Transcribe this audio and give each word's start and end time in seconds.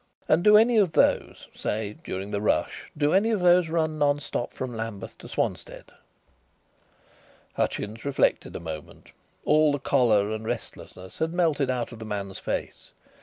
"And 0.27 0.43
do 0.43 0.57
any 0.57 0.77
of 0.77 0.93
those 0.93 1.47
say, 1.53 1.95
during 2.03 2.31
the 2.31 2.41
rush 2.41 2.89
do 2.97 3.13
any 3.13 3.29
of 3.29 3.39
those 3.39 3.69
run 3.69 3.99
non 3.99 4.19
stop 4.19 4.51
from 4.51 4.75
Lambeth 4.75 5.15
to 5.19 5.27
Swanstead?" 5.27 5.91
Hutchins 7.53 8.03
reflected 8.03 8.55
a 8.55 8.59
moment. 8.59 9.11
All 9.45 9.71
the 9.71 9.77
choler 9.77 10.31
and 10.31 10.43
restlessness 10.43 11.19
had 11.19 11.33
melted 11.33 11.69
out 11.69 11.91
of 11.91 11.99
the 11.99 12.05
man's 12.05 12.39
face. 12.39 12.93